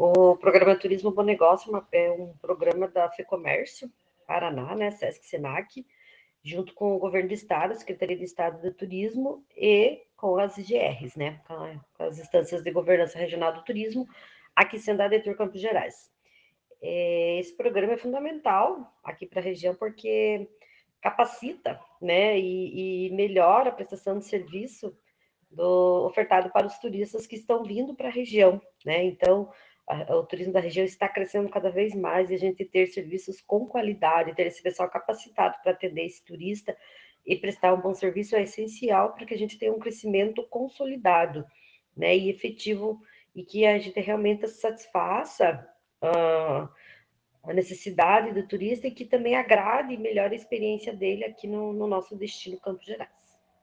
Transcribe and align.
O 0.00 0.36
programa 0.36 0.76
Turismo 0.76 1.10
Bom 1.10 1.24
Negócio 1.24 1.84
é 1.90 2.08
um 2.12 2.32
programa 2.34 2.86
da 2.86 3.10
FEComércio, 3.10 3.90
Paraná, 4.28 4.76
né, 4.76 4.92
Sesc 4.92 5.26
Senac, 5.26 5.84
junto 6.40 6.72
com 6.72 6.94
o 6.94 7.00
governo 7.00 7.26
do 7.26 7.34
estado, 7.34 7.74
Secretaria 7.74 8.16
de 8.16 8.22
Estado 8.22 8.62
do 8.62 8.72
Turismo 8.72 9.44
e 9.56 10.00
com 10.16 10.38
as 10.38 10.56
IGRs, 10.56 11.18
né, 11.18 11.40
com 11.48 12.04
as 12.04 12.16
instâncias 12.16 12.62
de 12.62 12.70
governança 12.70 13.18
regional 13.18 13.52
do 13.52 13.64
turismo, 13.64 14.06
aqui 14.54 14.78
sendo 14.78 15.00
a 15.00 15.08
Detur 15.08 15.36
Campos 15.36 15.60
Gerais. 15.60 16.12
É, 16.80 17.40
esse 17.40 17.56
programa 17.56 17.94
é 17.94 17.98
fundamental 17.98 18.96
aqui 19.02 19.26
para 19.26 19.40
a 19.40 19.42
região 19.42 19.74
porque 19.74 20.48
capacita, 21.00 21.76
né, 22.00 22.38
e, 22.38 23.08
e 23.08 23.10
melhora 23.10 23.70
a 23.70 23.74
prestação 23.74 24.16
de 24.16 24.26
serviço 24.26 24.96
do, 25.50 26.06
ofertado 26.06 26.50
para 26.50 26.68
os 26.68 26.78
turistas 26.78 27.26
que 27.26 27.34
estão 27.34 27.64
vindo 27.64 27.96
para 27.96 28.08
a 28.08 28.12
região, 28.12 28.60
né? 28.84 29.02
Então, 29.04 29.50
o 30.10 30.22
turismo 30.24 30.52
da 30.52 30.60
região 30.60 30.84
está 30.84 31.08
crescendo 31.08 31.48
cada 31.48 31.70
vez 31.70 31.94
mais 31.94 32.30
e 32.30 32.34
a 32.34 32.38
gente 32.38 32.64
ter 32.64 32.88
serviços 32.88 33.40
com 33.40 33.66
qualidade, 33.66 34.34
ter 34.34 34.46
esse 34.46 34.62
pessoal 34.62 34.90
capacitado 34.90 35.56
para 35.62 35.72
atender 35.72 36.04
esse 36.04 36.22
turista 36.22 36.76
e 37.26 37.36
prestar 37.36 37.74
um 37.74 37.80
bom 37.80 37.94
serviço 37.94 38.36
é 38.36 38.42
essencial 38.42 39.14
para 39.14 39.24
que 39.24 39.34
a 39.34 39.38
gente 39.38 39.58
tenha 39.58 39.72
um 39.72 39.78
crescimento 39.78 40.46
consolidado, 40.48 41.44
né, 41.96 42.16
e 42.16 42.30
efetivo 42.30 43.00
e 43.34 43.42
que 43.42 43.66
a 43.66 43.78
gente 43.78 43.98
realmente 44.00 44.46
satisfaça 44.48 45.66
uh, 46.02 46.68
a 47.42 47.52
necessidade 47.52 48.32
do 48.32 48.46
turista 48.46 48.86
e 48.86 48.90
que 48.90 49.04
também 49.04 49.36
agrade 49.36 49.94
e 49.94 49.98
melhore 49.98 50.34
a 50.34 50.38
experiência 50.38 50.92
dele 50.92 51.24
aqui 51.24 51.46
no, 51.46 51.72
no 51.72 51.86
nosso 51.86 52.16
destino 52.16 52.60
Campos 52.60 52.86
Gerais. 52.86 53.10